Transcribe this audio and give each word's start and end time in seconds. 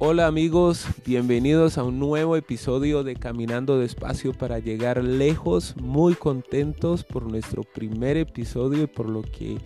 Hola 0.00 0.28
amigos, 0.28 0.86
bienvenidos 1.04 1.76
a 1.76 1.82
un 1.82 1.98
nuevo 1.98 2.36
episodio 2.36 3.02
de 3.02 3.16
Caminando 3.16 3.80
Despacio 3.80 4.32
para 4.32 4.60
llegar 4.60 5.02
lejos. 5.02 5.74
Muy 5.76 6.14
contentos 6.14 7.02
por 7.02 7.24
nuestro 7.24 7.64
primer 7.64 8.16
episodio 8.16 8.84
y 8.84 8.86
por 8.86 9.08
lo 9.08 9.22
que 9.22 9.58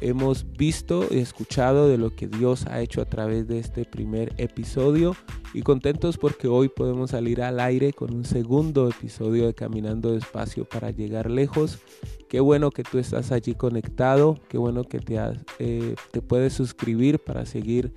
hemos 0.00 0.44
visto 0.54 1.06
y 1.12 1.18
escuchado 1.18 1.88
de 1.88 1.96
lo 1.96 2.10
que 2.10 2.26
Dios 2.26 2.66
ha 2.66 2.80
hecho 2.80 3.00
a 3.00 3.04
través 3.04 3.46
de 3.46 3.60
este 3.60 3.84
primer 3.84 4.34
episodio. 4.36 5.14
Y 5.54 5.62
contentos 5.62 6.18
porque 6.18 6.48
hoy 6.48 6.68
podemos 6.68 7.10
salir 7.10 7.40
al 7.40 7.60
aire 7.60 7.92
con 7.92 8.12
un 8.12 8.24
segundo 8.24 8.88
episodio 8.88 9.46
de 9.46 9.54
Caminando 9.54 10.10
Despacio 10.10 10.64
para 10.64 10.90
llegar 10.90 11.30
lejos. 11.30 11.78
Qué 12.28 12.40
bueno 12.40 12.72
que 12.72 12.82
tú 12.82 12.98
estás 12.98 13.30
allí 13.30 13.54
conectado, 13.54 14.40
qué 14.48 14.58
bueno 14.58 14.82
que 14.82 14.98
te, 14.98 15.20
eh, 15.60 15.94
te 16.10 16.20
puedes 16.20 16.52
suscribir 16.52 17.20
para 17.20 17.46
seguir 17.46 17.92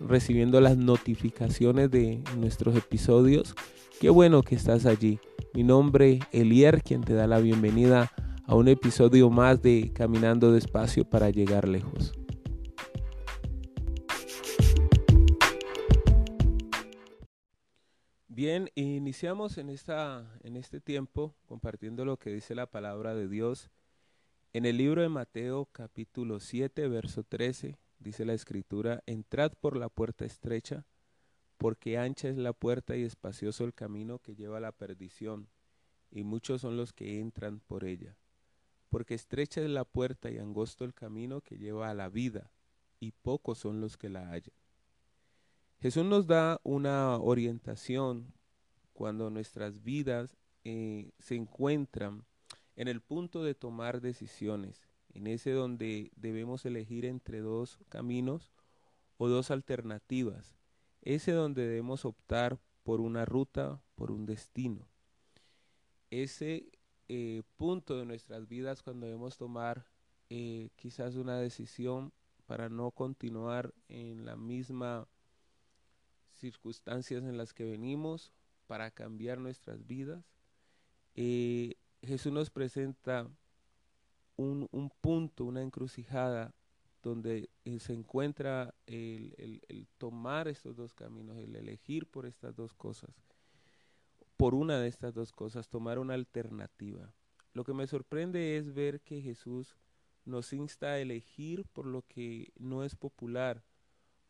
recibiendo 0.00 0.60
las 0.60 0.76
notificaciones 0.76 1.90
de 1.90 2.22
nuestros 2.36 2.76
episodios. 2.76 3.54
Qué 4.00 4.10
bueno 4.10 4.42
que 4.42 4.54
estás 4.54 4.86
allí. 4.86 5.18
Mi 5.54 5.62
nombre 5.62 6.20
Elier, 6.32 6.82
quien 6.82 7.02
te 7.02 7.14
da 7.14 7.26
la 7.26 7.38
bienvenida 7.38 8.10
a 8.46 8.54
un 8.54 8.68
episodio 8.68 9.30
más 9.30 9.62
de 9.62 9.92
Caminando 9.94 10.52
despacio 10.52 11.08
para 11.08 11.30
llegar 11.30 11.68
lejos. 11.68 12.12
Bien, 18.26 18.68
iniciamos 18.74 19.58
en, 19.58 19.70
esta, 19.70 20.28
en 20.42 20.56
este 20.56 20.80
tiempo 20.80 21.36
compartiendo 21.46 22.04
lo 22.04 22.18
que 22.18 22.30
dice 22.30 22.56
la 22.56 22.66
palabra 22.66 23.14
de 23.14 23.28
Dios 23.28 23.70
en 24.52 24.66
el 24.66 24.76
libro 24.76 25.02
de 25.02 25.08
Mateo 25.08 25.68
capítulo 25.72 26.40
7, 26.40 26.88
verso 26.88 27.22
13 27.22 27.76
dice 28.04 28.24
la 28.24 28.34
escritura, 28.34 29.02
entrad 29.06 29.52
por 29.60 29.76
la 29.76 29.88
puerta 29.88 30.24
estrecha, 30.24 30.86
porque 31.56 31.98
ancha 31.98 32.28
es 32.28 32.36
la 32.36 32.52
puerta 32.52 32.96
y 32.96 33.02
espacioso 33.02 33.64
el 33.64 33.72
camino 33.74 34.18
que 34.18 34.36
lleva 34.36 34.58
a 34.58 34.60
la 34.60 34.72
perdición, 34.72 35.48
y 36.10 36.22
muchos 36.22 36.60
son 36.60 36.76
los 36.76 36.92
que 36.92 37.18
entran 37.18 37.60
por 37.60 37.84
ella. 37.84 38.16
Porque 38.90 39.14
estrecha 39.14 39.62
es 39.62 39.70
la 39.70 39.84
puerta 39.84 40.30
y 40.30 40.38
angosto 40.38 40.84
el 40.84 40.94
camino 40.94 41.40
que 41.40 41.56
lleva 41.56 41.90
a 41.90 41.94
la 41.94 42.08
vida, 42.10 42.52
y 43.00 43.12
pocos 43.12 43.58
son 43.58 43.80
los 43.80 43.96
que 43.96 44.10
la 44.10 44.28
hallan. 44.28 44.54
Jesús 45.80 46.04
nos 46.04 46.26
da 46.26 46.60
una 46.62 47.16
orientación 47.16 48.32
cuando 48.92 49.30
nuestras 49.30 49.82
vidas 49.82 50.36
eh, 50.62 51.10
se 51.18 51.34
encuentran 51.34 52.24
en 52.76 52.88
el 52.88 53.00
punto 53.00 53.42
de 53.42 53.54
tomar 53.54 54.00
decisiones 54.00 54.86
en 55.14 55.26
ese 55.26 55.52
donde 55.52 56.10
debemos 56.16 56.64
elegir 56.66 57.04
entre 57.04 57.40
dos 57.40 57.78
caminos 57.88 58.52
o 59.16 59.28
dos 59.28 59.50
alternativas, 59.50 60.56
ese 61.02 61.32
donde 61.32 61.66
debemos 61.66 62.04
optar 62.04 62.58
por 62.82 63.00
una 63.00 63.24
ruta, 63.24 63.80
por 63.94 64.10
un 64.10 64.26
destino. 64.26 64.86
Ese 66.10 66.68
eh, 67.08 67.42
punto 67.56 67.96
de 67.96 68.04
nuestras 68.04 68.46
vidas 68.48 68.82
cuando 68.82 69.06
debemos 69.06 69.36
tomar 69.36 69.86
eh, 70.30 70.70
quizás 70.76 71.16
una 71.16 71.38
decisión 71.38 72.12
para 72.46 72.68
no 72.68 72.90
continuar 72.90 73.72
en 73.88 74.26
la 74.26 74.36
misma 74.36 75.08
circunstancias 76.34 77.22
en 77.24 77.38
las 77.38 77.54
que 77.54 77.64
venimos, 77.64 78.32
para 78.66 78.90
cambiar 78.90 79.38
nuestras 79.38 79.86
vidas. 79.86 80.24
Eh, 81.14 81.76
Jesús 82.02 82.32
nos 82.32 82.50
presenta 82.50 83.28
un, 84.36 84.68
un 84.72 84.90
punto, 85.00 85.44
una 85.44 85.62
encrucijada 85.62 86.54
donde 87.02 87.50
eh, 87.64 87.78
se 87.80 87.92
encuentra 87.92 88.74
el, 88.86 89.34
el, 89.36 89.62
el, 89.68 89.86
tomar 89.98 90.48
estos 90.48 90.74
dos 90.74 90.94
caminos, 90.94 91.36
el 91.36 91.54
elegir 91.54 92.06
por 92.06 92.26
estas 92.26 92.56
dos 92.56 92.72
cosas, 92.72 93.10
por 94.36 94.54
una 94.54 94.78
de 94.78 94.88
estas 94.88 95.14
dos 95.14 95.32
cosas, 95.32 95.68
tomar 95.68 95.98
una 95.98 96.14
alternativa. 96.14 97.12
Lo 97.52 97.64
que 97.64 97.74
me 97.74 97.86
sorprende 97.86 98.56
es 98.56 98.72
ver 98.74 99.00
que 99.02 99.20
Jesús 99.20 99.76
nos 100.24 100.52
insta 100.52 100.86
a 100.88 100.98
elegir 100.98 101.66
por 101.72 101.86
lo 101.86 102.02
que 102.02 102.52
no 102.58 102.84
es 102.84 102.96
popular, 102.96 103.62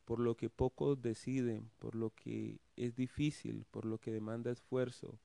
por 0.05 0.19
lo 0.19 0.37
que 0.37 0.50
pocos 0.50 1.00
deciden, 1.00 1.71
por 1.79 1.95
lo 1.95 2.11
que 2.11 2.61
es 2.77 2.97
difícil, 2.97 3.65
por 3.71 3.84
lo 3.84 3.99
que 3.99 4.12
demanda 4.12 4.50
esfuerzo, 4.50 5.21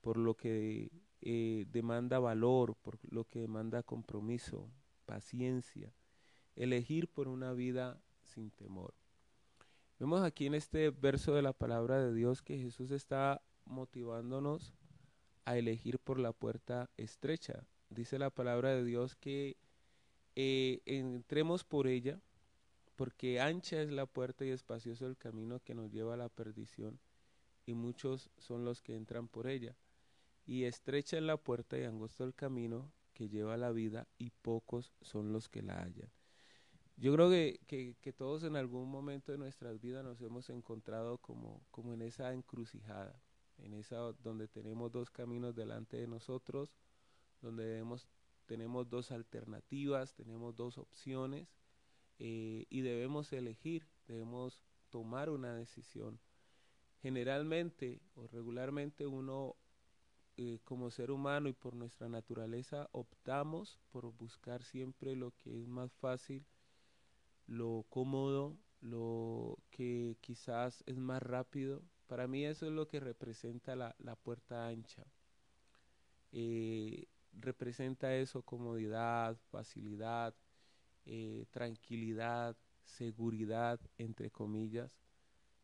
por 0.00 0.16
lo 0.16 0.34
que 0.34 0.90
eh, 1.22 1.66
demanda 1.70 2.18
valor, 2.18 2.76
por 2.76 2.98
lo 3.12 3.24
que 3.24 3.40
demanda 3.40 3.82
compromiso, 3.82 4.70
paciencia, 5.04 5.92
elegir 6.56 7.08
por 7.08 7.28
una 7.28 7.52
vida 7.52 8.00
sin 8.22 8.50
temor. 8.50 8.94
Vemos 9.98 10.22
aquí 10.22 10.46
en 10.46 10.54
este 10.54 10.90
verso 10.90 11.34
de 11.34 11.42
la 11.42 11.52
palabra 11.52 12.02
de 12.02 12.14
Dios 12.14 12.40
que 12.40 12.58
Jesús 12.58 12.90
está 12.90 13.42
motivándonos 13.66 14.72
a 15.44 15.58
elegir 15.58 15.98
por 15.98 16.18
la 16.18 16.32
puerta 16.32 16.88
estrecha. 16.96 17.66
Dice 17.90 18.18
la 18.18 18.30
palabra 18.30 18.70
de 18.70 18.84
Dios 18.84 19.14
que 19.14 19.58
eh, 20.36 20.80
entremos 20.86 21.64
por 21.64 21.86
ella, 21.86 22.18
porque 22.96 23.40
ancha 23.40 23.82
es 23.82 23.90
la 23.90 24.06
puerta 24.06 24.46
y 24.46 24.50
espacioso 24.50 25.06
el 25.06 25.18
camino 25.18 25.60
que 25.60 25.74
nos 25.74 25.90
lleva 25.90 26.14
a 26.14 26.18
la 26.18 26.28
perdición, 26.30 26.98
y 27.66 27.74
muchos 27.74 28.30
son 28.38 28.64
los 28.64 28.80
que 28.80 28.96
entran 28.96 29.28
por 29.28 29.48
ella 29.48 29.76
y 30.50 30.64
estrecha 30.64 31.16
es 31.16 31.22
la 31.22 31.36
puerta 31.36 31.78
y 31.78 31.84
angosto 31.84 32.24
el 32.24 32.34
camino 32.34 32.92
que 33.12 33.28
lleva 33.28 33.56
la 33.56 33.70
vida 33.70 34.08
y 34.18 34.30
pocos 34.30 34.92
son 35.00 35.32
los 35.32 35.48
que 35.48 35.62
la 35.62 35.80
hallan. 35.80 36.10
Yo 36.96 37.14
creo 37.14 37.30
que, 37.30 37.94
que, 38.00 38.12
todos 38.12 38.42
en 38.42 38.56
algún 38.56 38.90
momento 38.90 39.30
de 39.30 39.38
nuestras 39.38 39.80
vidas 39.80 40.02
nos 40.02 40.20
hemos 40.22 40.50
encontrado 40.50 41.18
como, 41.18 41.62
como 41.70 41.94
en 41.94 42.02
esa 42.02 42.32
encrucijada, 42.32 43.22
en 43.58 43.74
esa 43.74 43.98
donde 44.24 44.48
tenemos 44.48 44.90
dos 44.90 45.08
caminos 45.08 45.54
delante 45.54 45.98
de 45.98 46.08
nosotros, 46.08 46.74
donde 47.40 47.84
tenemos 48.46 48.90
dos 48.90 49.12
alternativas, 49.12 50.14
tenemos 50.14 50.56
dos 50.56 50.78
opciones 50.78 51.54
eh, 52.18 52.66
y 52.68 52.80
debemos 52.80 53.32
elegir, 53.32 53.86
debemos 54.08 54.60
tomar 54.88 55.30
una 55.30 55.54
decisión. 55.54 56.18
Generalmente 57.02 58.02
o 58.16 58.26
regularmente 58.26 59.06
uno 59.06 59.54
eh, 60.42 60.58
como 60.64 60.90
ser 60.90 61.10
humano 61.10 61.50
y 61.50 61.52
por 61.52 61.74
nuestra 61.74 62.08
naturaleza 62.08 62.88
optamos 62.92 63.78
por 63.90 64.10
buscar 64.10 64.64
siempre 64.64 65.14
lo 65.14 65.32
que 65.32 65.60
es 65.60 65.68
más 65.68 65.92
fácil, 65.92 66.46
lo 67.46 67.84
cómodo, 67.90 68.56
lo 68.80 69.58
que 69.70 70.16
quizás 70.22 70.82
es 70.86 70.96
más 70.96 71.22
rápido. 71.22 71.82
Para 72.06 72.26
mí 72.26 72.46
eso 72.46 72.64
es 72.64 72.72
lo 72.72 72.88
que 72.88 73.00
representa 73.00 73.76
la, 73.76 73.94
la 73.98 74.16
puerta 74.16 74.66
ancha. 74.66 75.04
Eh, 76.32 77.06
representa 77.34 78.14
eso 78.16 78.42
comodidad, 78.42 79.36
facilidad, 79.50 80.34
eh, 81.04 81.44
tranquilidad, 81.50 82.56
seguridad, 82.82 83.78
entre 83.98 84.30
comillas 84.30 85.02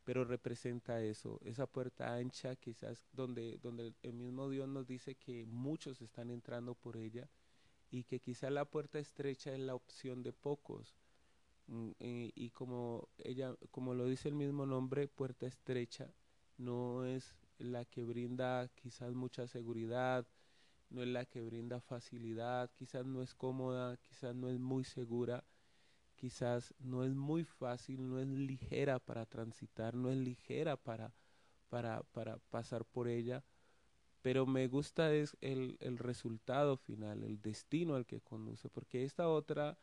pero 0.06 0.24
representa 0.24 1.02
eso, 1.02 1.40
esa 1.44 1.66
puerta 1.66 2.14
ancha 2.14 2.54
quizás 2.54 3.04
donde, 3.12 3.58
donde 3.58 3.92
el 4.04 4.12
mismo 4.12 4.48
Dios 4.48 4.68
nos 4.68 4.86
dice 4.86 5.16
que 5.16 5.44
muchos 5.46 6.00
están 6.00 6.30
entrando 6.30 6.76
por 6.76 6.96
ella 6.96 7.28
y 7.90 8.04
que 8.04 8.20
quizás 8.20 8.52
la 8.52 8.66
puerta 8.66 9.00
estrecha 9.00 9.52
es 9.52 9.58
la 9.58 9.74
opción 9.74 10.22
de 10.22 10.32
pocos. 10.32 10.94
Mm, 11.66 11.90
y, 11.98 12.32
y 12.36 12.50
como 12.50 13.08
ella, 13.18 13.56
como 13.72 13.94
lo 13.94 14.06
dice 14.06 14.28
el 14.28 14.36
mismo 14.36 14.64
nombre, 14.64 15.08
puerta 15.08 15.48
estrecha, 15.48 16.08
no 16.56 17.04
es 17.04 17.34
la 17.58 17.84
que 17.84 18.04
brinda 18.04 18.68
quizás 18.76 19.12
mucha 19.12 19.48
seguridad, 19.48 20.24
no 20.88 21.02
es 21.02 21.08
la 21.08 21.24
que 21.24 21.42
brinda 21.42 21.80
facilidad, 21.80 22.70
quizás 22.76 23.04
no 23.04 23.22
es 23.22 23.34
cómoda, 23.34 23.96
quizás 23.96 24.36
no 24.36 24.50
es 24.50 24.60
muy 24.60 24.84
segura, 24.84 25.42
quizás 26.16 26.74
no 26.78 27.04
es 27.04 27.14
muy 27.14 27.44
fácil, 27.44 28.08
no 28.08 28.18
es 28.18 28.26
ligera 28.26 28.98
para 28.98 29.26
transitar, 29.26 29.94
no 29.94 30.10
es 30.10 30.16
ligera 30.16 30.76
para, 30.76 31.14
para, 31.68 32.02
para 32.02 32.38
pasar 32.50 32.84
por 32.84 33.08
ella, 33.08 33.44
pero 34.22 34.46
me 34.46 34.66
gusta 34.66 35.14
es 35.14 35.36
el, 35.40 35.76
el, 35.80 35.98
resultado 35.98 36.76
final, 36.76 37.22
el 37.22 37.40
destino 37.40 37.94
al 37.94 38.06
que 38.06 38.20
conduce, 38.20 38.68
porque 38.68 39.04
esta 39.04 39.28
otra 39.28 39.78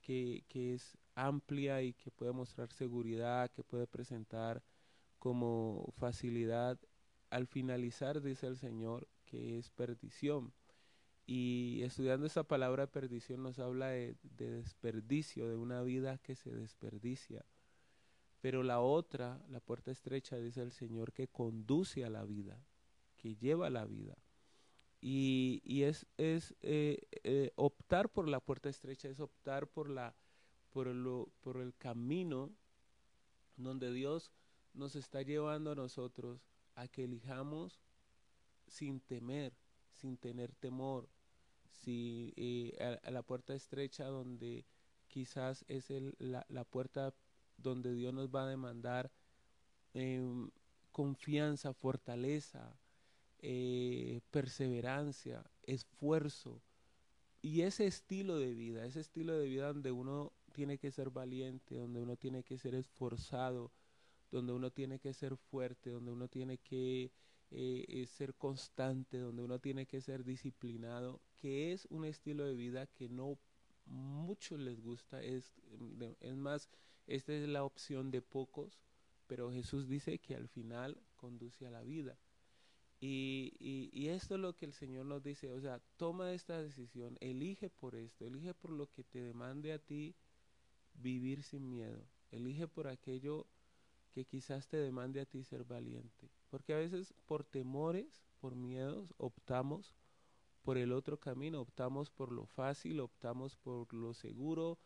que, 0.00 0.44
que 0.48 0.74
es 0.74 0.98
amplia 1.14 1.82
y 1.82 1.92
que 1.92 2.10
puede 2.10 2.32
mostrar 2.32 2.72
seguridad, 2.72 3.50
que 3.50 3.62
puede 3.62 3.86
presentar 3.86 4.62
como 5.18 5.92
facilidad, 5.98 6.78
al 7.30 7.46
finalizar 7.46 8.22
dice 8.22 8.46
el 8.46 8.56
Señor 8.56 9.08
que 9.24 9.58
es 9.58 9.70
perdición. 9.70 10.52
Y 11.26 11.82
estudiando 11.82 12.26
esa 12.26 12.44
palabra 12.44 12.86
perdición 12.86 13.42
nos 13.42 13.58
habla 13.58 13.88
de, 13.88 14.16
de, 14.22 14.50
desperdicio, 14.50 15.48
de 15.48 15.56
una 15.56 15.82
vida 15.82 16.18
que 16.18 16.36
se 16.36 16.50
desperdicia. 16.50 17.44
Pero 18.40 18.62
la 18.62 18.80
otra, 18.80 19.44
la 19.48 19.58
puerta 19.58 19.90
estrecha, 19.90 20.36
dice 20.36 20.62
el 20.62 20.70
Señor, 20.70 21.12
que 21.12 21.26
conduce 21.26 22.04
a 22.04 22.10
la 22.10 22.24
vida, 22.24 22.64
que 23.16 23.34
lleva 23.34 23.66
a 23.66 23.70
la 23.70 23.84
vida. 23.86 24.16
Y, 25.00 25.62
y 25.64 25.82
es, 25.82 26.06
es 26.16 26.54
eh, 26.62 27.06
eh, 27.24 27.52
optar 27.56 28.08
por 28.08 28.28
la 28.28 28.40
puerta 28.40 28.68
estrecha, 28.68 29.08
es 29.08 29.18
optar 29.18 29.66
por, 29.66 29.90
la, 29.90 30.14
por, 30.70 30.86
lo, 30.86 31.28
por 31.40 31.60
el 31.60 31.74
camino 31.74 32.52
donde 33.56 33.92
Dios 33.92 34.30
nos 34.74 34.94
está 34.94 35.22
llevando 35.22 35.72
a 35.72 35.74
nosotros 35.74 36.46
a 36.74 36.86
que 36.88 37.04
elijamos 37.04 37.80
sin 38.66 39.00
temer, 39.00 39.54
sin 39.90 40.16
tener 40.16 40.54
temor, 40.54 41.08
si 41.82 42.32
eh, 42.36 42.98
a, 43.02 43.10
la 43.10 43.22
puerta 43.22 43.54
estrecha 43.54 44.04
donde 44.06 44.64
quizás 45.08 45.64
es 45.68 45.90
el, 45.90 46.14
la, 46.18 46.64
puerta 46.64 47.14
donde 47.56 47.94
Dios 47.94 48.12
nos 48.12 48.28
va 48.28 48.44
a 48.44 48.48
demandar 48.48 49.10
em, 49.94 50.50
confianza, 50.92 51.72
fortaleza, 51.72 52.76
eh, 53.40 54.20
perseverancia, 54.30 55.44
esfuerzo. 55.62 56.62
Y 57.42 57.62
ese 57.62 57.86
estilo 57.86 58.38
de 58.38 58.54
vida, 58.54 58.84
ese 58.84 59.00
estilo 59.00 59.36
de 59.36 59.46
vida 59.46 59.68
donde 59.68 59.92
uno 59.92 60.32
tiene 60.52 60.78
que 60.78 60.90
ser 60.90 61.10
valiente, 61.10 61.76
donde 61.76 62.00
uno 62.00 62.16
tiene 62.16 62.42
que 62.42 62.58
ser 62.58 62.74
esforzado, 62.74 63.70
donde 64.30 64.52
uno 64.52 64.70
tiene 64.70 64.98
que 64.98 65.12
ser 65.12 65.36
fuerte, 65.36 65.90
donde 65.90 66.10
uno 66.10 66.28
tiene 66.28 66.58
que 66.58 67.12
eh, 67.50 68.06
ser 68.06 68.34
constante, 68.34 69.18
donde 69.18 69.42
uno 69.42 69.58
tiene 69.58 69.86
que 69.86 70.00
ser 70.00 70.24
disciplinado, 70.24 71.20
que 71.36 71.72
es 71.72 71.86
un 71.90 72.04
estilo 72.04 72.44
de 72.44 72.54
vida 72.54 72.86
que 72.86 73.08
no 73.08 73.38
muchos 73.86 74.58
les 74.58 74.80
gusta, 74.80 75.22
es, 75.22 75.54
es 76.20 76.36
más, 76.36 76.68
esta 77.06 77.32
es 77.32 77.48
la 77.48 77.64
opción 77.64 78.10
de 78.10 78.20
pocos, 78.20 78.80
pero 79.26 79.52
Jesús 79.52 79.88
dice 79.88 80.18
que 80.18 80.34
al 80.34 80.48
final 80.48 81.00
conduce 81.16 81.66
a 81.66 81.70
la 81.70 81.82
vida. 81.82 82.18
Y, 82.98 83.52
y, 83.58 83.90
y, 83.92 84.08
esto 84.08 84.36
es 84.36 84.40
lo 84.40 84.56
que 84.56 84.64
el 84.64 84.72
Señor 84.72 85.04
nos 85.04 85.22
dice, 85.22 85.52
o 85.52 85.60
sea, 85.60 85.80
toma 85.98 86.32
esta 86.32 86.62
decisión, 86.62 87.18
elige 87.20 87.68
por 87.68 87.94
esto, 87.94 88.24
elige 88.24 88.54
por 88.54 88.70
lo 88.70 88.90
que 88.90 89.04
te 89.04 89.20
demande 89.20 89.74
a 89.74 89.78
ti 89.78 90.14
vivir 90.94 91.42
sin 91.42 91.68
miedo, 91.68 92.08
elige 92.30 92.66
por 92.66 92.88
aquello 92.88 93.46
que 94.16 94.24
quizás 94.24 94.66
te 94.66 94.78
demande 94.78 95.20
a 95.20 95.26
ti 95.26 95.44
ser 95.44 95.64
valiente. 95.64 96.30
Porque 96.48 96.72
a 96.72 96.78
veces 96.78 97.12
por 97.26 97.44
temores, 97.44 98.24
por 98.40 98.56
miedos, 98.56 99.12
optamos 99.18 99.94
por 100.62 100.78
el 100.78 100.92
otro 100.92 101.20
camino, 101.20 101.60
optamos 101.60 102.08
por 102.08 102.32
lo 102.32 102.46
fácil, 102.46 103.00
optamos 103.00 103.56
por 103.56 103.92
lo 103.92 104.14
seguro, 104.14 104.78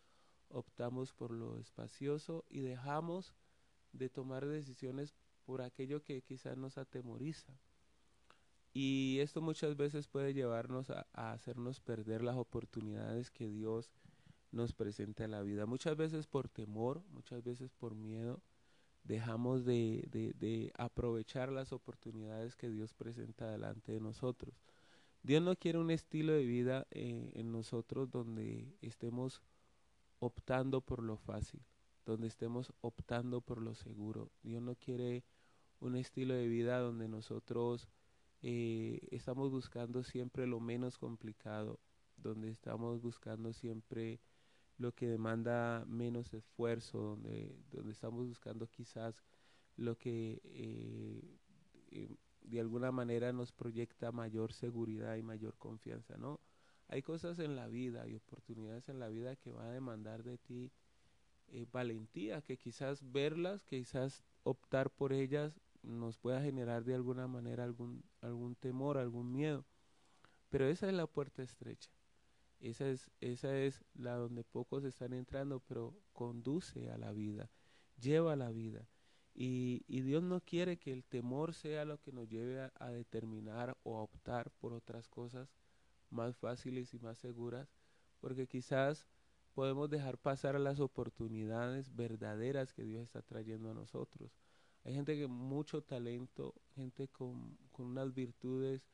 optamos 0.48 1.12
por 1.12 1.30
lo 1.30 1.58
espacioso 1.60 2.44
y 2.48 2.58
dejamos 2.58 3.32
de 3.92 4.08
tomar 4.08 4.46
decisiones 4.46 5.14
por 5.44 5.62
aquello 5.62 6.02
que 6.02 6.22
quizás 6.22 6.56
nos 6.56 6.76
atemoriza. 6.76 7.56
Y 8.72 9.18
esto 9.20 9.40
muchas 9.40 9.76
veces 9.76 10.08
puede 10.08 10.34
llevarnos 10.34 10.90
a, 10.90 11.06
hacernos 11.12 11.78
perder 11.78 12.22
las 12.22 12.36
oportunidades 12.36 13.30
que 13.30 13.48
Dios 13.48 13.92
nos 14.50 14.72
presenta 14.72 15.22
en 15.22 15.30
la 15.30 15.42
vida. 15.42 15.66
Muchas 15.66 15.96
veces 15.96 16.26
por 16.26 16.48
temor, 16.48 17.04
muchas 17.10 17.44
veces 17.44 17.70
por 17.70 17.94
miedo, 17.94 18.42
dejamos 19.04 19.64
de, 19.64 20.72
aprovechar 20.76 21.50
las 21.50 21.72
oportunidades 21.72 22.56
que 22.56 22.70
Dios 22.70 22.94
presenta 22.94 23.50
delante 23.50 23.92
de 23.92 24.00
nosotros. 24.00 24.54
Dios 25.22 25.42
no 25.42 25.56
quiere 25.56 25.78
un 25.78 25.90
estilo 25.90 26.32
de 26.32 26.44
vida 26.44 26.86
eh, 26.90 27.32
en 27.34 27.52
nosotros 27.52 28.10
donde 28.10 28.74
estemos 28.80 29.42
optando 30.18 30.80
por 30.80 31.02
lo 31.02 31.16
fácil, 31.16 31.60
donde 32.06 32.28
estemos 32.28 32.72
optando 32.80 33.40
por 33.40 33.60
lo 33.60 33.74
seguro. 33.74 34.30
Dios 34.42 34.62
no 34.62 34.74
quiere 34.76 35.24
un 35.80 35.96
estilo 35.96 36.34
de 36.34 36.48
vida 36.48 36.78
donde 36.78 37.08
nosotros 37.08 37.88
eh, 38.42 39.00
estamos 39.10 39.50
buscando 39.50 40.02
siempre 40.02 40.46
lo 40.46 40.60
menos 40.60 40.98
complicado, 40.98 41.78
donde 42.16 42.50
estamos 42.50 43.02
buscando 43.02 43.52
siempre 43.52 44.20
lo 44.80 44.92
que 44.94 45.06
demanda 45.06 45.84
menos 45.86 46.32
esfuerzo, 46.32 46.98
donde, 46.98 47.54
donde 47.70 47.92
estamos 47.92 48.26
buscando 48.26 48.66
quizás 48.66 49.22
lo 49.76 49.98
que 49.98 50.40
eh, 50.42 51.38
eh, 51.90 52.16
de 52.40 52.60
alguna 52.60 52.90
manera 52.90 53.30
nos 53.30 53.52
proyecta 53.52 54.10
mayor 54.10 54.54
seguridad 54.54 55.16
y 55.16 55.22
mayor 55.22 55.58
confianza, 55.58 56.16
¿no? 56.16 56.40
Hay 56.88 57.02
cosas 57.02 57.38
en 57.40 57.56
la 57.56 57.68
vida 57.68 58.08
y 58.08 58.14
oportunidades 58.14 58.88
en 58.88 58.98
la 58.98 59.08
vida 59.08 59.36
que 59.36 59.52
va 59.52 59.66
a 59.66 59.70
demandar 59.70 60.24
de 60.24 60.38
ti 60.38 60.72
eh, 61.48 61.66
valentía, 61.70 62.40
que 62.40 62.56
quizás 62.56 63.12
verlas, 63.12 63.62
quizás 63.66 64.24
optar 64.44 64.90
por 64.90 65.12
ellas 65.12 65.60
nos 65.82 66.16
pueda 66.16 66.40
generar 66.40 66.84
de 66.84 66.94
alguna 66.94 67.26
manera 67.26 67.64
algún, 67.64 68.02
algún 68.22 68.54
temor, 68.54 68.96
algún 68.96 69.30
miedo. 69.30 69.66
Pero 70.48 70.66
esa 70.66 70.88
es 70.88 70.94
la 70.94 71.06
puerta 71.06 71.42
estrecha. 71.42 71.90
Esa 72.60 72.88
es, 72.88 73.10
esa 73.20 73.56
es 73.56 73.82
la 73.94 74.14
donde 74.16 74.44
pocos 74.44 74.84
están 74.84 75.14
entrando, 75.14 75.60
pero 75.60 75.94
conduce 76.12 76.90
a 76.90 76.98
la 76.98 77.12
vida, 77.12 77.50
lleva 77.98 78.34
a 78.34 78.36
la 78.36 78.50
vida. 78.50 78.86
Y, 79.34 79.84
y, 79.86 80.02
Dios 80.02 80.22
no 80.22 80.40
quiere 80.40 80.76
que 80.76 80.92
el 80.92 81.04
temor 81.04 81.54
sea 81.54 81.84
lo 81.84 81.98
que 82.00 82.12
nos 82.12 82.28
lleve 82.28 82.60
a, 82.60 82.72
a, 82.74 82.90
determinar 82.90 83.76
o 83.84 83.96
a 83.96 84.02
optar 84.02 84.50
por 84.50 84.72
otras 84.72 85.08
cosas 85.08 85.48
más 86.10 86.36
fáciles 86.36 86.92
y 86.92 86.98
más 86.98 87.18
seguras, 87.18 87.72
porque 88.20 88.46
quizás 88.46 89.06
podemos 89.54 89.88
dejar 89.88 90.18
pasar 90.18 90.60
las 90.60 90.80
oportunidades 90.80 91.94
verdaderas 91.94 92.74
que 92.74 92.84
Dios 92.84 93.04
está 93.04 93.22
trayendo 93.22 93.70
a 93.70 93.74
nosotros. 93.74 94.36
Hay 94.84 94.94
gente 94.94 95.16
que 95.16 95.26
mucho 95.26 95.82
talento, 95.82 96.54
gente 96.74 97.08
con, 97.08 97.56
con 97.70 97.86
unas 97.86 98.12
virtudes 98.12 98.86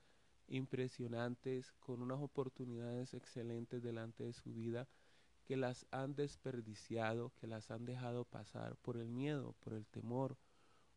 impresionantes, 0.48 1.72
con 1.80 2.02
unas 2.02 2.20
oportunidades 2.20 3.14
excelentes 3.14 3.82
delante 3.82 4.24
de 4.24 4.32
su 4.32 4.52
vida, 4.52 4.88
que 5.44 5.56
las 5.56 5.86
han 5.90 6.14
desperdiciado, 6.14 7.32
que 7.40 7.46
las 7.46 7.70
han 7.70 7.84
dejado 7.84 8.24
pasar 8.24 8.76
por 8.76 8.96
el 8.96 9.08
miedo, 9.08 9.54
por 9.64 9.74
el 9.74 9.86
temor, 9.86 10.36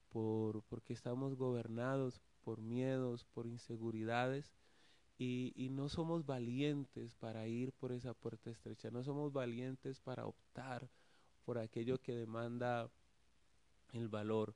por, 0.09 0.63
porque 0.63 0.93
estamos 0.93 1.35
gobernados 1.35 2.21
por 2.43 2.61
miedos, 2.61 3.25
por 3.25 3.45
inseguridades, 3.45 4.53
y, 5.17 5.53
y 5.55 5.69
no 5.69 5.89
somos 5.89 6.25
valientes 6.25 7.13
para 7.15 7.47
ir 7.47 7.73
por 7.73 7.91
esa 7.91 8.13
puerta 8.13 8.49
estrecha, 8.49 8.89
no 8.89 9.03
somos 9.03 9.33
valientes 9.33 9.99
para 9.99 10.25
optar 10.25 10.89
por 11.43 11.57
aquello 11.57 11.99
que 11.99 12.15
demanda 12.15 12.89
el 13.91 14.07
valor 14.07 14.55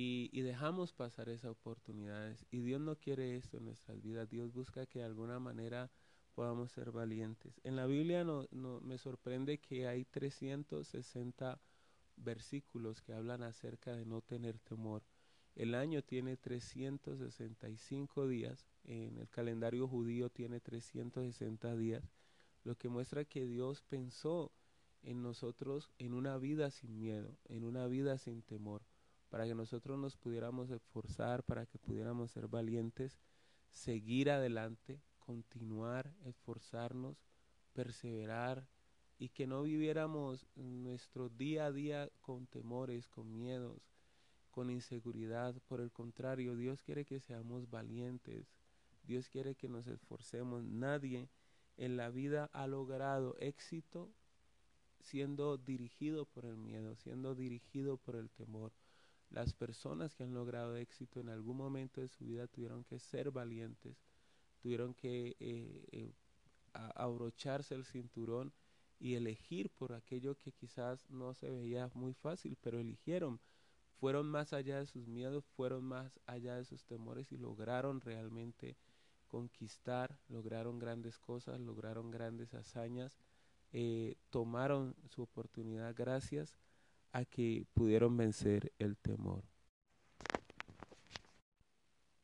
y, 0.00 0.42
dejamos 0.42 0.92
pasar 0.92 1.28
esas 1.28 1.50
oportunidades. 1.50 2.46
Y 2.52 2.60
Dios 2.60 2.80
no 2.80 2.94
quiere 2.94 3.34
esto 3.34 3.56
en 3.56 3.64
nuestras 3.64 4.00
vidas. 4.00 4.30
Dios 4.30 4.52
busca 4.52 4.86
que 4.86 5.00
de 5.00 5.04
alguna 5.04 5.40
manera 5.40 5.90
podamos 6.36 6.70
ser 6.70 6.92
valientes. 6.92 7.60
En 7.64 7.74
la 7.74 7.86
Biblia 7.86 8.22
no, 8.22 8.46
no, 8.52 8.80
me 8.80 8.96
sorprende 8.96 9.58
que 9.58 9.88
hay 9.88 10.04
360 10.04 11.60
versículos 12.16 13.02
que 13.02 13.12
hablan 13.12 13.42
acerca 13.42 13.96
de 13.96 14.06
no 14.06 14.20
tener 14.20 14.60
temor. 14.60 15.02
El 15.56 15.74
año 15.74 16.02
tiene 16.02 16.36
365 16.36 18.28
días, 18.28 18.68
en 18.84 19.18
el 19.18 19.28
calendario 19.28 19.88
judío 19.88 20.30
tiene 20.30 20.60
360 20.60 21.74
días, 21.74 22.04
lo 22.62 22.76
que 22.76 22.88
muestra 22.88 23.24
que 23.24 23.44
Dios 23.44 23.82
pensó 23.82 24.52
en 25.02 25.22
nosotros 25.22 25.90
en 25.98 26.14
una 26.14 26.38
vida 26.38 26.70
sin 26.70 27.00
miedo, 27.00 27.36
en 27.48 27.64
una 27.64 27.88
vida 27.88 28.16
sin 28.18 28.42
temor 28.42 28.82
para 29.28 29.46
que 29.46 29.54
nosotros 29.54 29.98
nos 29.98 30.16
pudiéramos 30.16 30.70
esforzar, 30.70 31.42
para 31.42 31.66
que 31.66 31.78
pudiéramos 31.78 32.30
ser 32.30 32.48
valientes, 32.48 33.18
seguir 33.70 34.30
adelante, 34.30 35.00
continuar, 35.18 36.12
esforzarnos, 36.24 37.16
perseverar 37.72 38.66
y 39.18 39.28
que 39.28 39.46
no 39.46 39.62
viviéramos 39.62 40.46
nuestro 40.54 41.28
día 41.28 41.66
a 41.66 41.72
día 41.72 42.08
con 42.20 42.46
temores, 42.46 43.08
con 43.08 43.32
miedos, 43.32 43.82
con 44.50 44.70
inseguridad. 44.70 45.54
Por 45.66 45.80
el 45.80 45.92
contrario, 45.92 46.56
Dios 46.56 46.82
quiere 46.82 47.04
que 47.04 47.20
seamos 47.20 47.68
valientes, 47.68 48.46
Dios 49.04 49.28
quiere 49.28 49.54
que 49.54 49.68
nos 49.68 49.86
esforcemos. 49.86 50.64
Nadie 50.64 51.28
en 51.76 51.96
la 51.96 52.10
vida 52.10 52.48
ha 52.52 52.66
logrado 52.66 53.36
éxito 53.38 54.10
siendo 55.00 55.56
dirigido 55.56 56.26
por 56.26 56.44
el 56.44 56.56
miedo, 56.56 56.94
siendo 56.96 57.34
dirigido 57.34 57.96
por 57.96 58.16
el 58.16 58.30
temor. 58.30 58.72
Las 59.30 59.52
personas 59.52 60.14
que 60.14 60.22
han 60.24 60.34
logrado 60.34 60.76
éxito 60.76 61.20
en 61.20 61.28
algún 61.28 61.56
momento 61.56 62.00
de 62.00 62.08
su 62.08 62.24
vida 62.24 62.46
tuvieron 62.46 62.84
que 62.84 62.98
ser 62.98 63.30
valientes, 63.30 63.96
tuvieron 64.62 64.94
que 64.94 65.36
eh, 65.38 65.84
eh, 65.92 66.12
abrocharse 66.72 67.74
el 67.74 67.84
cinturón 67.84 68.52
y 68.98 69.14
elegir 69.14 69.70
por 69.70 69.92
aquello 69.92 70.36
que 70.36 70.52
quizás 70.52 71.08
no 71.10 71.34
se 71.34 71.50
veía 71.50 71.90
muy 71.94 72.14
fácil, 72.14 72.56
pero 72.60 72.78
eligieron. 72.78 73.40
Fueron 74.00 74.30
más 74.30 74.52
allá 74.52 74.78
de 74.78 74.86
sus 74.86 75.08
miedos, 75.08 75.44
fueron 75.56 75.84
más 75.84 76.18
allá 76.26 76.54
de 76.56 76.64
sus 76.64 76.84
temores 76.84 77.32
y 77.32 77.36
lograron 77.36 78.00
realmente 78.00 78.76
conquistar, 79.26 80.18
lograron 80.28 80.78
grandes 80.78 81.18
cosas, 81.18 81.60
lograron 81.60 82.10
grandes 82.10 82.54
hazañas, 82.54 83.18
eh, 83.72 84.16
tomaron 84.30 84.94
su 85.08 85.22
oportunidad 85.22 85.94
gracias 85.94 86.56
a 87.12 87.24
que 87.24 87.66
pudieron 87.74 88.16
vencer 88.16 88.72
el 88.78 88.96
temor. 88.96 89.44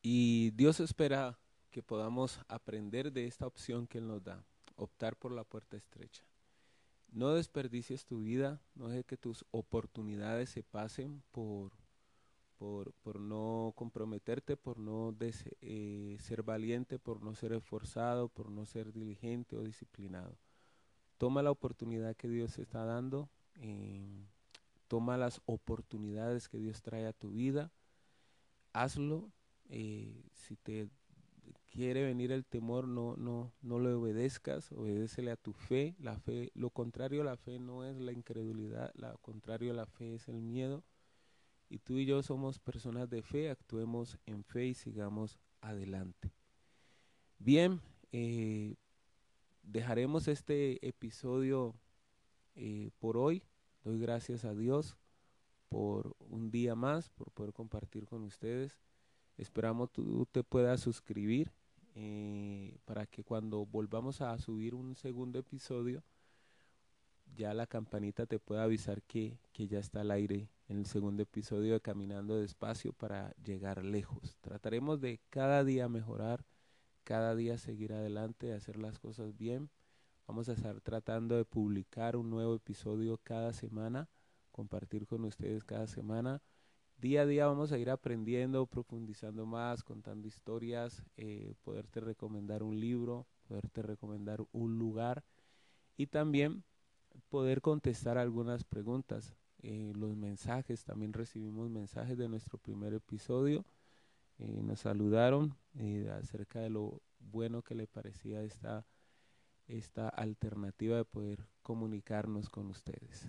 Y 0.03 0.51
Dios 0.51 0.81
espera 0.81 1.39
que 1.71 1.83
podamos 1.83 2.39
aprender 2.49 3.13
de 3.13 3.27
esta 3.27 3.47
opción 3.47 3.87
que 3.87 3.99
Él 3.99 4.07
nos 4.07 4.23
da, 4.23 4.45
optar 4.77 5.17
por 5.17 5.33
la 5.33 5.45
puerta 5.45 5.77
estrecha. 5.77 6.25
No 7.11 7.33
desperdicies 7.35 8.05
tu 8.05 8.21
vida, 8.21 8.61
no 8.75 8.89
dejes 8.89 9.07
que 9.07 9.17
tus 9.17 9.45
oportunidades 9.51 10.51
se 10.51 10.63
pasen 10.63 11.23
por, 11.31 11.73
por, 12.59 12.93
por 12.95 13.19
no 13.19 13.73
comprometerte, 13.77 14.57
por 14.57 14.79
no 14.79 15.17
eh, 15.63 16.17
ser 16.21 16.43
valiente, 16.43 16.99
por 16.99 17.23
no 17.23 17.35
ser 17.35 17.53
esforzado, 17.53 18.29
por 18.29 18.51
no 18.51 18.67
ser 18.67 18.93
diligente 18.93 19.57
o 19.57 19.63
disciplinado. 19.63 20.37
Toma 21.19 21.43
la 21.43 21.51
oportunidad 21.51 22.15
que 22.17 22.29
Dios 22.29 22.59
está 22.59 22.85
dando, 22.85 23.31
eh, 23.55 24.27
toma 24.89 25.17
las 25.17 25.41
oportunidades 25.47 26.49
que 26.49 26.59
Dios 26.59 26.83
trae 26.83 27.07
a 27.07 27.13
tu 27.13 27.31
vida, 27.31 27.73
hazlo. 28.73 29.31
Eh, 29.71 30.25
si 30.33 30.57
te 30.57 30.91
quiere 31.75 32.05
venir 32.05 32.31
el 32.33 32.45
temor, 32.45 32.87
no, 32.87 33.17
no, 33.17 33.53
no 33.61 33.79
lo 33.79 33.99
obedezcas, 33.99 34.71
obedécele 34.73 35.31
a 35.31 35.37
tu 35.37 35.53
fe. 35.53 35.97
La 35.99 36.19
fe, 36.19 36.51
lo 36.55 36.71
contrario 36.71 37.23
a 37.23 37.25
la 37.25 37.37
fe 37.37 37.59
no 37.59 37.85
es 37.85 37.97
la 37.97 38.13
incredulidad, 38.13 38.93
lo 38.95 39.17
contrario 39.19 39.73
a 39.73 39.75
la 39.75 39.87
fe 39.87 40.15
es 40.15 40.29
el 40.29 40.41
miedo. 40.41 40.85
Y 41.69 41.79
tú 41.79 41.99
y 41.99 42.07
yo 42.07 42.23
somos 42.23 42.59
personas 42.59 43.11
de 43.11 43.23
fe, 43.23 43.51
actuemos 43.51 44.19
en 44.27 44.45
fe 44.45 44.67
y 44.67 44.75
sigamos 44.75 45.39
adelante. 45.61 46.33
Bien, 47.39 47.81
eh, 48.13 48.77
dejaremos 49.63 50.29
este 50.29 50.87
episodio 50.87 51.75
eh, 52.55 52.91
por 52.99 53.17
hoy. 53.17 53.43
Doy 53.85 54.01
gracias 54.01 54.47
a 54.47 54.55
Dios 54.55 54.97
por 55.69 56.17
un 56.19 56.51
día 56.51 56.75
más, 56.75 57.11
por 57.11 57.31
poder 57.33 57.53
compartir 57.53 58.07
con 58.07 58.23
ustedes. 58.23 58.81
Esperamos 59.37 59.93
tú 59.93 60.27
te 60.33 60.43
puedas 60.43 60.81
suscribir 60.81 61.53
eh, 61.95 62.79
para 62.87 63.05
que 63.05 63.25
cuando 63.25 63.67
volvamos 63.67 64.23
a 64.23 64.39
subir 64.39 64.75
un 64.75 64.97
segundo 64.97 65.39
episodio, 65.39 66.03
ya 67.37 67.53
la 67.53 67.67
campanita 67.67 68.25
te 68.25 68.39
pueda 68.39 68.63
avisar 68.63 69.03
que, 69.03 69.39
que 69.53 69.67
ya 69.67 69.81
está 69.81 70.01
al 70.01 70.13
aire 70.13 70.49
en 70.69 70.79
el 70.79 70.87
segundo 70.87 71.23
episodio 71.23 71.75
de 71.75 71.81
Caminando 71.83 72.37
Despacio 72.37 72.95
para 72.95 73.35
llegar 73.45 73.85
lejos. 73.85 74.39
Trataremos 74.41 75.03
de 75.03 75.21
cada 75.29 75.63
día 75.63 75.91
mejorar, 75.91 76.47
cada 77.03 77.35
día 77.35 77.59
seguir 77.59 77.93
adelante, 77.93 78.55
hacer 78.55 78.79
las 78.79 78.99
cosas 78.99 79.37
bien. 79.37 79.69
Vamos 80.27 80.49
a 80.49 80.53
estar 80.53 80.81
tratando 80.81 81.37
de 81.37 81.45
publicar 81.45 82.17
un 82.17 82.31
nuevo 82.31 82.55
episodio 82.55 83.19
cada 83.23 83.53
semana, 83.53 84.09
compartir 84.51 85.07
con 85.07 85.25
ustedes 85.25 85.65
cada 85.65 85.87
semana 85.87 86.43
día 86.99 87.23
a 87.23 87.27
día 87.27 87.47
vamos 87.47 87.73
a 87.73 87.79
ir 87.79 87.91
aprendiendo, 87.91 88.67
profundizando 88.67 89.47
más, 89.47 89.83
contando 89.83 90.27
historias, 90.27 91.05
eh, 91.17 91.55
poderte 91.63 92.01
recomendar 92.01 92.63
un 92.63 92.81
libro, 92.81 93.27
poderte 93.47 93.83
recomendar 93.83 94.43
un 94.53 94.79
lugar 94.79 95.25
y 95.97 96.07
también 96.07 96.65
poder 97.29 97.61
contestar 97.61 98.19
algunas 98.19 98.65
preguntas. 98.65 99.37
Eh, 99.63 99.93
los 99.95 100.17
mensajes, 100.17 100.85
también 100.85 101.13
recibimos 101.13 101.71
mensajes 101.71 102.17
de 102.19 102.29
nuestro 102.29 102.59
primer 102.59 102.95
episodio. 102.95 103.65
Eh, 104.39 104.63
nos 104.63 104.81
saludaron 104.81 105.57
acerca 106.11 106.61
de 106.61 106.71
lo 106.71 107.03
bueno 107.19 107.63
que 107.63 107.75
le 107.75 107.87
parecía 107.87 108.43
esta, 108.43 108.87
esta 109.67 110.09
alternativa 110.09 110.97
de 110.97 111.05
poder 111.05 111.49
comunicarnos 111.63 112.49
con 112.49 112.71
ustedes. 112.71 113.29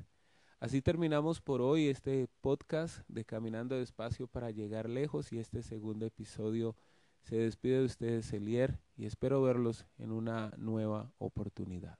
Así 0.59 0.81
terminamos 0.81 1.41
por 1.41 1.61
hoy 1.61 1.87
este 1.87 2.27
podcast 2.41 3.01
de 3.07 3.25
Caminando 3.25 3.75
Despacio 3.77 4.27
para 4.27 4.51
llegar 4.51 4.89
lejos 4.89 5.31
y 5.33 5.39
este 5.39 5.61
segundo 5.61 6.05
episodio 6.05 6.75
se 7.23 7.37
despide 7.37 7.79
de 7.79 7.85
ustedes 7.85 8.31
Elier 8.33 8.79
y 8.95 9.05
espero 9.05 9.41
verlos 9.41 9.85
en 9.97 10.11
una 10.11 10.53
nueva 10.57 11.11
oportunidad. 11.17 11.97